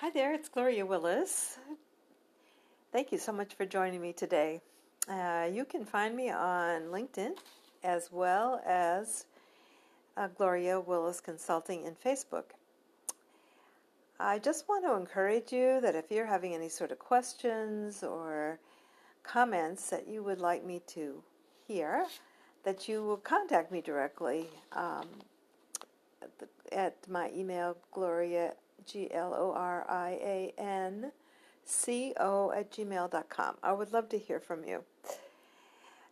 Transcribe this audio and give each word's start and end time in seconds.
Hi 0.00 0.10
there, 0.10 0.34
it's 0.34 0.50
Gloria 0.50 0.84
Willis. 0.84 1.56
Thank 2.92 3.12
you 3.12 3.16
so 3.16 3.32
much 3.32 3.54
for 3.54 3.64
joining 3.64 4.02
me 4.02 4.12
today. 4.12 4.60
Uh, 5.08 5.48
you 5.50 5.64
can 5.64 5.86
find 5.86 6.14
me 6.14 6.28
on 6.28 6.82
LinkedIn 6.92 7.30
as 7.82 8.12
well 8.12 8.60
as 8.66 9.24
uh, 10.18 10.28
Gloria 10.36 10.78
Willis 10.78 11.22
Consulting 11.22 11.86
in 11.86 11.94
Facebook. 11.94 12.52
I 14.20 14.38
just 14.38 14.68
want 14.68 14.84
to 14.84 14.92
encourage 14.96 15.50
you 15.50 15.80
that 15.80 15.94
if 15.94 16.10
you're 16.10 16.26
having 16.26 16.52
any 16.52 16.68
sort 16.68 16.92
of 16.92 16.98
questions 16.98 18.02
or 18.02 18.58
comments 19.22 19.88
that 19.88 20.06
you 20.06 20.22
would 20.22 20.42
like 20.42 20.62
me 20.62 20.82
to 20.88 21.22
hear, 21.66 22.04
that 22.64 22.86
you 22.86 23.02
will 23.02 23.16
contact 23.16 23.72
me 23.72 23.80
directly 23.80 24.50
um, 24.72 25.08
at, 26.20 26.38
the, 26.38 26.78
at 26.78 26.96
my 27.08 27.30
email, 27.34 27.78
Gloria 27.92 28.52
G 28.84 29.08
L 29.12 29.34
O 29.36 29.52
R 29.52 29.84
I 29.88 30.18
A 30.22 30.54
N 30.58 31.12
C 31.64 32.12
O 32.18 32.50
at 32.52 32.70
gmail.com. 32.70 33.54
I 33.62 33.72
would 33.72 33.92
love 33.92 34.08
to 34.10 34.18
hear 34.18 34.40
from 34.40 34.64
you. 34.64 34.84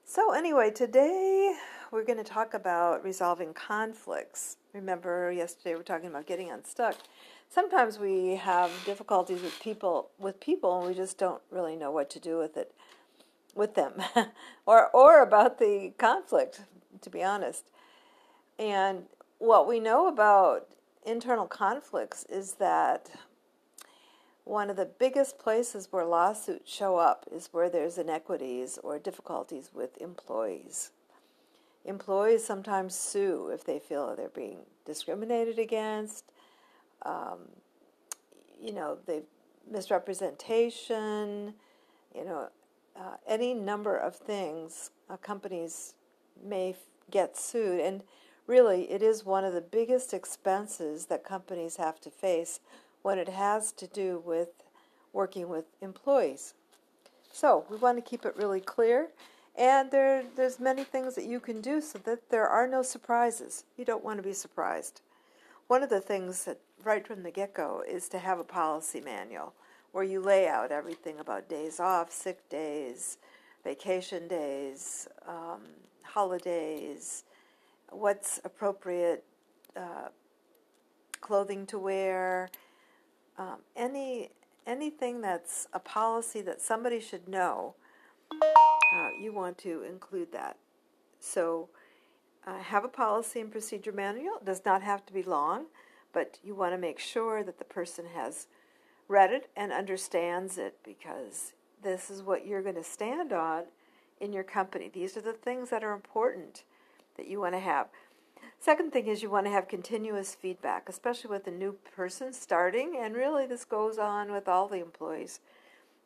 So, 0.06 0.32
anyway, 0.32 0.70
today 0.70 1.54
we're 1.90 2.04
going 2.04 2.18
to 2.18 2.24
talk 2.24 2.54
about 2.54 3.02
resolving 3.04 3.54
conflicts. 3.54 4.56
Remember, 4.72 5.32
yesterday 5.32 5.70
we 5.70 5.76
were 5.76 5.82
talking 5.82 6.08
about 6.08 6.26
getting 6.26 6.50
unstuck. 6.50 6.96
Sometimes 7.48 7.98
we 7.98 8.36
have 8.36 8.70
difficulties 8.84 9.40
with 9.42 9.58
people 9.60 10.10
with 10.18 10.40
people 10.40 10.78
and 10.78 10.88
we 10.88 10.94
just 10.94 11.18
don't 11.18 11.40
really 11.50 11.76
know 11.76 11.90
what 11.90 12.10
to 12.10 12.18
do 12.18 12.36
with 12.38 12.56
it 12.56 12.74
with 13.54 13.74
them 13.74 13.92
or 14.66 14.90
or 14.90 15.22
about 15.22 15.58
the 15.58 15.92
conflict 15.98 16.62
to 17.00 17.10
be 17.10 17.22
honest. 17.22 17.64
And 18.58 19.04
what 19.38 19.68
we 19.68 19.78
know 19.78 20.08
about 20.08 20.68
internal 21.04 21.46
conflicts 21.46 22.24
is 22.28 22.54
that 22.54 23.10
one 24.44 24.68
of 24.68 24.76
the 24.76 24.84
biggest 24.84 25.38
places 25.38 25.88
where 25.90 26.04
lawsuits 26.04 26.70
show 26.70 26.96
up 26.96 27.24
is 27.32 27.48
where 27.52 27.70
there's 27.70 27.96
inequities 27.96 28.78
or 28.82 28.98
difficulties 28.98 29.70
with 29.72 30.00
employees. 30.00 30.90
Employees 31.86 32.44
sometimes 32.44 32.94
sue 32.94 33.50
if 33.52 33.64
they 33.64 33.78
feel 33.78 34.14
they're 34.14 34.28
being 34.28 34.58
discriminated 34.84 35.58
against. 35.58 36.24
Um, 37.02 37.48
you 38.60 38.72
know, 38.72 38.98
they 39.06 39.22
misrepresentation. 39.70 41.54
You 42.14 42.24
know, 42.24 42.48
uh, 42.96 43.16
any 43.26 43.54
number 43.54 43.96
of 43.96 44.16
things. 44.16 44.90
Uh, 45.10 45.16
companies 45.16 45.94
may 46.42 46.70
f- 46.70 46.76
get 47.10 47.36
sued, 47.36 47.80
and 47.80 48.02
really, 48.46 48.90
it 48.90 49.02
is 49.02 49.24
one 49.24 49.44
of 49.44 49.54
the 49.54 49.60
biggest 49.60 50.12
expenses 50.12 51.06
that 51.06 51.24
companies 51.24 51.76
have 51.76 52.00
to 52.00 52.10
face 52.10 52.60
when 53.02 53.18
it 53.18 53.28
has 53.28 53.72
to 53.72 53.86
do 53.86 54.22
with 54.24 54.48
working 55.12 55.48
with 55.48 55.64
employees. 55.80 56.54
So 57.32 57.64
we 57.70 57.76
want 57.76 57.98
to 57.98 58.02
keep 58.02 58.24
it 58.24 58.36
really 58.36 58.60
clear, 58.60 59.08
and 59.56 59.90
there 59.90 60.24
there's 60.36 60.60
many 60.60 60.84
things 60.84 61.14
that 61.14 61.26
you 61.26 61.40
can 61.40 61.60
do 61.60 61.80
so 61.80 61.98
that 62.04 62.30
there 62.30 62.46
are 62.46 62.66
no 62.66 62.82
surprises. 62.82 63.64
You 63.76 63.84
don't 63.84 64.04
want 64.04 64.18
to 64.18 64.22
be 64.22 64.32
surprised. 64.32 65.00
One 65.66 65.82
of 65.82 65.90
the 65.90 66.00
things 66.00 66.44
that 66.44 66.58
right 66.84 67.06
from 67.06 67.22
the 67.22 67.30
get-go 67.30 67.82
is 67.88 68.08
to 68.10 68.18
have 68.18 68.38
a 68.38 68.44
policy 68.44 69.00
manual 69.00 69.54
where 69.92 70.04
you 70.04 70.20
lay 70.20 70.48
out 70.48 70.70
everything 70.72 71.18
about 71.20 71.48
days 71.48 71.80
off, 71.80 72.12
sick 72.12 72.48
days, 72.48 73.18
vacation 73.62 74.28
days, 74.28 75.08
um, 75.26 75.62
holidays, 76.02 77.24
what's 77.90 78.40
appropriate 78.44 79.24
uh, 79.76 80.08
clothing 81.20 81.66
to 81.66 81.78
wear, 81.78 82.50
um, 83.38 83.58
any 83.76 84.30
anything 84.66 85.20
that's 85.20 85.66
a 85.72 85.78
policy 85.78 86.40
that 86.40 86.60
somebody 86.60 87.00
should 87.00 87.28
know. 87.28 87.74
Uh, 88.32 89.08
you 89.20 89.32
want 89.32 89.58
to 89.58 89.82
include 89.82 90.32
that. 90.32 90.56
So, 91.20 91.68
uh, 92.46 92.58
have 92.58 92.84
a 92.84 92.88
policy 92.88 93.40
and 93.40 93.50
procedure 93.50 93.92
manual. 93.92 94.36
It 94.36 94.44
does 94.44 94.62
not 94.64 94.82
have 94.82 95.04
to 95.06 95.12
be 95.12 95.22
long, 95.22 95.66
but 96.12 96.38
you 96.42 96.54
want 96.54 96.72
to 96.72 96.78
make 96.78 96.98
sure 96.98 97.42
that 97.42 97.58
the 97.58 97.64
person 97.64 98.06
has 98.14 98.46
read 99.08 99.32
it 99.32 99.50
and 99.56 99.72
understands 99.72 100.58
it 100.58 100.78
because 100.84 101.52
this 101.82 102.10
is 102.10 102.22
what 102.22 102.46
you're 102.46 102.62
going 102.62 102.74
to 102.74 102.84
stand 102.84 103.32
on 103.32 103.64
in 104.20 104.32
your 104.32 104.44
company. 104.44 104.90
These 104.92 105.16
are 105.16 105.22
the 105.22 105.32
things 105.32 105.70
that 105.70 105.84
are 105.84 105.92
important 105.92 106.64
that 107.16 107.28
you 107.28 107.40
want 107.40 107.54
to 107.54 107.60
have. 107.60 107.88
Second 108.58 108.92
thing 108.92 109.06
is 109.06 109.22
you 109.22 109.30
want 109.30 109.46
to 109.46 109.52
have 109.52 109.68
continuous 109.68 110.34
feedback, 110.34 110.88
especially 110.88 111.30
with 111.30 111.46
a 111.46 111.50
new 111.50 111.76
person 111.94 112.32
starting, 112.32 112.96
and 112.98 113.14
really 113.14 113.46
this 113.46 113.64
goes 113.64 113.98
on 113.98 114.32
with 114.32 114.48
all 114.48 114.68
the 114.68 114.80
employees. 114.80 115.40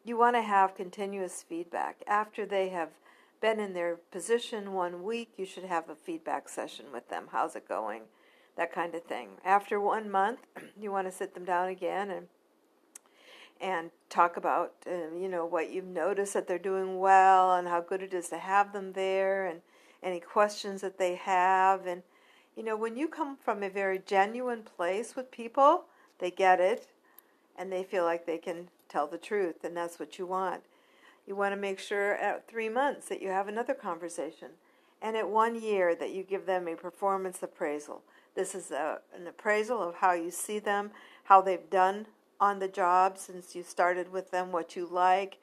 You 0.05 0.17
want 0.19 0.37
to 0.37 0.43
have 0.43 0.75
continuous 0.75 1.45
feedback. 1.49 2.03
After 2.07 2.45
they 2.45 2.71
have 2.71 2.91
been 3.41 3.61
in 3.61 3.75
their 3.75 3.97
position 4.11 4.73
one 4.73 5.05
week, 5.05 5.31
you 5.37 5.47
should 5.47 5.65
have 5.65 5.89
a 5.89 5.95
feedback 5.95 6.49
session 6.49 6.87
with 6.93 7.09
them. 7.09 7.29
How's 7.31 7.55
it 7.55 7.69
going? 7.69 8.03
That 8.57 8.73
kind 8.73 8.95
of 8.95 9.05
thing. 9.05 9.29
After 9.45 9.81
one 9.81 10.11
month, 10.11 10.41
you 10.81 10.91
want 10.91 11.07
to 11.07 11.13
sit 11.13 11.35
them 11.35 11.45
down 11.45 11.69
again 11.69 12.11
and 12.11 12.27
and 13.61 13.91
talk 14.09 14.37
about 14.37 14.73
uh, 14.87 15.15
you 15.17 15.29
know 15.29 15.45
what 15.45 15.71
you've 15.71 15.85
noticed 15.85 16.35
that 16.35 16.47
they're 16.47 16.59
doing 16.59 16.99
well 17.01 17.55
and 17.55 17.67
how 17.67 17.81
good 17.81 18.03
it 18.03 18.15
is 18.15 18.29
to 18.29 18.39
have 18.39 18.73
them 18.73 18.93
there 18.93 19.47
and 19.47 19.61
any 20.03 20.21
questions 20.21 20.81
that 20.81 20.99
they 20.99 21.15
have. 21.15 21.87
And 21.87 22.03
you 22.57 22.63
know 22.63 22.77
when 22.77 22.97
you 22.97 23.09
come 23.09 23.37
from 23.37 23.63
a 23.63 23.71
very 23.71 24.01
genuine 24.05 24.63
place 24.63 25.15
with 25.15 25.31
people 25.31 25.85
they 26.19 26.31
get 26.31 26.61
it 26.61 26.89
and 27.57 27.73
they 27.73 27.85
feel 27.85 28.05
like 28.05 28.27
they 28.27 28.39
can 28.39 28.69
tell 28.89 29.07
the 29.07 29.19
truth 29.19 29.65
and 29.65 29.77
that's 29.77 29.99
what 29.99 30.19
you 30.19 30.27
want. 30.27 30.63
You 31.27 31.37
want 31.37 31.53
to 31.53 31.61
make 31.61 31.79
sure 31.79 32.15
at 32.15 32.49
3 32.49 32.69
months 32.69 33.09
that 33.09 33.23
you 33.23 33.29
have 33.29 33.49
another 33.49 33.75
conversation 33.75 34.49
and 35.01 35.17
at 35.17 35.29
1 35.29 35.61
year 35.61 35.95
that 35.95 36.11
you 36.11 36.23
give 36.23 36.47
them 36.47 36.67
a 36.67 36.75
performance 36.75 37.43
appraisal. 37.43 38.03
This 38.35 38.55
is 38.55 38.71
a, 38.71 39.01
an 39.15 39.27
appraisal 39.27 39.83
of 39.83 39.97
how 39.97 40.13
you 40.13 40.31
see 40.31 40.59
them 40.59 40.91
how 41.29 41.43
they've 41.43 41.69
done 41.69 42.07
on 42.41 42.59
the 42.59 42.69
job 42.69 43.19
since 43.19 43.55
you 43.55 43.63
started 43.63 44.11
with 44.11 44.31
them, 44.31 44.51
what 44.51 44.75
you 44.75 44.89
like, 44.91 45.39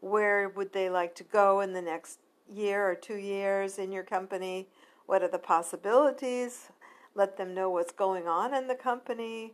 where 0.00 0.48
would 0.48 0.72
they 0.72 0.88
like 0.88 1.14
to 1.14 1.24
go 1.24 1.60
in 1.60 1.74
the 1.74 1.82
next 1.82 2.18
year 2.52 2.88
or 2.88 2.94
two 2.94 3.16
years 3.16 3.78
in 3.78 3.92
your 3.92 4.02
company, 4.02 4.68
what 5.06 5.22
are 5.22 5.28
the 5.28 5.38
possibilities, 5.38 6.68
let 7.14 7.36
them 7.36 7.54
know 7.54 7.70
what's 7.70 7.92
going 7.92 8.26
on 8.28 8.54
in 8.54 8.68
the 8.68 8.74
company, 8.74 9.52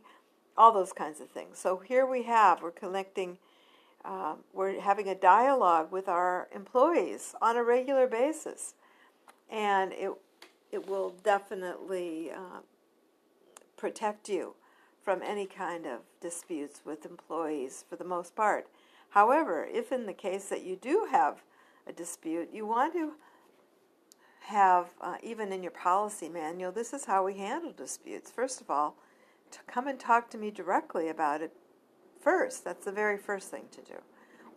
all 0.57 0.71
those 0.71 0.93
kinds 0.93 1.19
of 1.19 1.29
things. 1.29 1.57
So 1.57 1.77
here 1.77 2.05
we 2.05 2.23
have, 2.23 2.61
we're 2.61 2.71
collecting, 2.71 3.37
uh, 4.03 4.35
we're 4.53 4.79
having 4.79 5.07
a 5.07 5.15
dialogue 5.15 5.91
with 5.91 6.07
our 6.07 6.47
employees 6.53 7.35
on 7.41 7.55
a 7.55 7.63
regular 7.63 8.07
basis. 8.07 8.73
And 9.49 9.93
it, 9.93 10.11
it 10.71 10.87
will 10.87 11.15
definitely 11.23 12.31
uh, 12.31 12.61
protect 13.77 14.29
you 14.29 14.55
from 15.01 15.21
any 15.21 15.45
kind 15.45 15.85
of 15.85 15.99
disputes 16.21 16.81
with 16.85 17.05
employees 17.05 17.83
for 17.89 17.95
the 17.95 18.05
most 18.05 18.35
part. 18.35 18.67
However, 19.09 19.67
if 19.71 19.91
in 19.91 20.05
the 20.05 20.13
case 20.13 20.45
that 20.45 20.63
you 20.63 20.75
do 20.75 21.07
have 21.11 21.43
a 21.87 21.93
dispute, 21.93 22.49
you 22.53 22.65
want 22.65 22.93
to 22.93 23.13
have, 24.41 24.87
uh, 25.01 25.15
even 25.23 25.51
in 25.51 25.63
your 25.63 25.71
policy 25.71 26.29
manual, 26.29 26.71
this 26.71 26.93
is 26.93 27.05
how 27.05 27.25
we 27.25 27.37
handle 27.37 27.71
disputes. 27.71 28.31
First 28.31 28.61
of 28.61 28.69
all, 28.69 28.95
to 29.51 29.59
come 29.67 29.87
and 29.87 29.99
talk 29.99 30.29
to 30.31 30.37
me 30.37 30.51
directly 30.51 31.09
about 31.09 31.41
it 31.41 31.53
first. 32.19 32.63
That's 32.63 32.85
the 32.85 32.91
very 32.91 33.17
first 33.17 33.51
thing 33.51 33.65
to 33.71 33.81
do. 33.81 33.95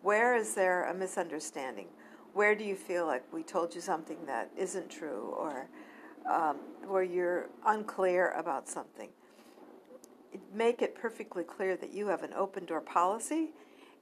Where 0.02 0.36
is 0.36 0.54
there 0.54 0.84
a 0.84 0.94
misunderstanding? 0.94 1.88
Where 2.32 2.54
do 2.54 2.64
you 2.64 2.76
feel 2.76 3.06
like 3.06 3.24
we 3.32 3.42
told 3.42 3.74
you 3.74 3.80
something 3.80 4.18
that 4.26 4.50
isn't 4.56 4.90
true 4.90 5.34
or 5.36 5.68
um, 6.30 6.56
where 6.86 7.02
you're 7.02 7.48
unclear 7.64 8.30
about 8.32 8.68
something? 8.68 9.08
make 10.54 10.82
it 10.82 10.94
perfectly 10.94 11.44
clear 11.44 11.76
that 11.76 11.92
you 11.92 12.08
have 12.08 12.22
an 12.22 12.32
open 12.34 12.64
door 12.64 12.80
policy 12.80 13.50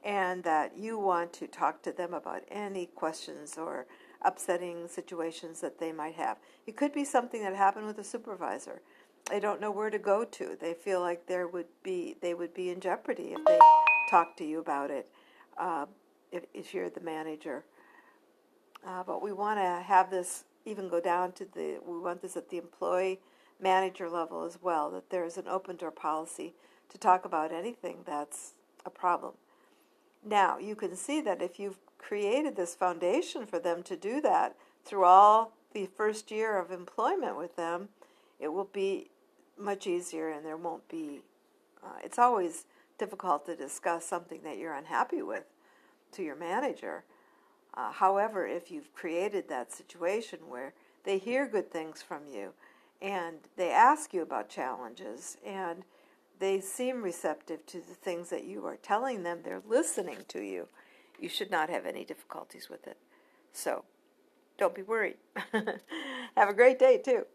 and 0.05 0.43
that 0.43 0.77
you 0.77 0.99
want 0.99 1.33
to 1.33 1.47
talk 1.47 1.81
to 1.81 1.91
them 1.91 2.13
about 2.13 2.43
any 2.49 2.85
questions 2.85 3.57
or 3.57 3.87
upsetting 4.23 4.87
situations 4.87 5.59
that 5.61 5.79
they 5.79 5.91
might 5.91 6.13
have. 6.13 6.37
It 6.67 6.77
could 6.77 6.93
be 6.93 7.03
something 7.03 7.41
that 7.41 7.55
happened 7.55 7.87
with 7.87 7.97
a 7.97 8.03
supervisor. 8.03 8.81
They 9.29 9.39
don't 9.39 9.59
know 9.59 9.71
where 9.71 9.89
to 9.89 9.97
go 9.97 10.23
to. 10.23 10.55
They 10.61 10.75
feel 10.75 11.01
like 11.01 11.25
there 11.25 11.47
would 11.47 11.65
be 11.81 12.15
they 12.21 12.35
would 12.35 12.53
be 12.53 12.69
in 12.69 12.79
jeopardy 12.79 13.33
if 13.33 13.43
they 13.45 13.59
talk 14.07 14.37
to 14.37 14.45
you 14.45 14.59
about 14.59 14.91
it. 14.91 15.09
Uh, 15.57 15.87
if, 16.31 16.43
if 16.53 16.73
you're 16.73 16.91
the 16.91 17.01
manager, 17.01 17.65
uh, 18.85 19.03
but 19.03 19.23
we 19.23 19.31
want 19.33 19.59
to 19.59 19.83
have 19.83 20.11
this 20.11 20.43
even 20.65 20.87
go 20.87 20.99
down 20.99 21.31
to 21.33 21.45
the 21.55 21.79
we 21.83 21.97
want 21.97 22.21
this 22.21 22.37
at 22.37 22.49
the 22.49 22.57
employee 22.57 23.19
manager 23.59 24.07
level 24.07 24.43
as 24.43 24.59
well, 24.61 24.91
that 24.91 25.09
there 25.09 25.25
is 25.25 25.37
an 25.37 25.47
open 25.47 25.75
door 25.77 25.89
policy 25.89 26.53
to 26.89 26.99
talk 26.99 27.25
about 27.25 27.51
anything 27.51 27.99
that's 28.05 28.53
a 28.85 28.89
problem. 28.91 29.33
Now, 30.25 30.57
you 30.57 30.75
can 30.75 30.95
see 30.95 31.21
that 31.21 31.41
if 31.41 31.59
you've 31.59 31.77
created 31.99 32.55
this 32.55 32.75
foundation 32.75 33.45
for 33.45 33.59
them 33.59 33.83
to 33.83 33.95
do 33.95 34.19
that 34.21 34.55
through 34.83 35.05
all 35.05 35.53
the 35.73 35.85
first 35.85 36.31
year 36.31 36.57
of 36.57 36.71
employment 36.71 37.37
with 37.37 37.55
them, 37.55 37.89
it 38.39 38.47
will 38.47 38.69
be 38.73 39.09
much 39.57 39.85
easier 39.85 40.29
and 40.31 40.43
there 40.43 40.57
won't 40.57 40.87
be, 40.89 41.21
uh, 41.83 41.97
it's 42.03 42.17
always 42.19 42.65
difficult 42.97 43.45
to 43.45 43.55
discuss 43.55 44.05
something 44.05 44.41
that 44.43 44.57
you're 44.57 44.73
unhappy 44.73 45.21
with 45.21 45.43
to 46.13 46.23
your 46.23 46.35
manager. 46.35 47.03
Uh, 47.75 47.91
however, 47.91 48.47
if 48.47 48.71
you've 48.71 48.93
created 48.93 49.47
that 49.49 49.71
situation 49.71 50.39
where 50.47 50.73
they 51.03 51.17
hear 51.17 51.47
good 51.47 51.69
things 51.69 52.01
from 52.01 52.21
you 52.31 52.51
and 53.01 53.37
they 53.57 53.69
ask 53.69 54.13
you 54.13 54.21
about 54.21 54.49
challenges 54.49 55.37
and 55.45 55.83
they 56.39 56.59
seem 56.59 57.01
receptive 57.01 57.65
to 57.67 57.77
the 57.77 57.93
things 57.93 58.29
that 58.29 58.45
you 58.45 58.65
are 58.65 58.77
telling 58.77 59.23
them, 59.23 59.39
they're 59.43 59.61
listening 59.67 60.19
to 60.29 60.41
you, 60.41 60.67
you 61.19 61.29
should 61.29 61.51
not 61.51 61.69
have 61.69 61.85
any 61.85 62.03
difficulties 62.03 62.69
with 62.69 62.87
it. 62.87 62.97
So 63.53 63.85
don't 64.57 64.75
be 64.75 64.81
worried. 64.81 65.17
have 65.51 66.49
a 66.49 66.53
great 66.53 66.79
day, 66.79 66.97
too. 66.97 67.25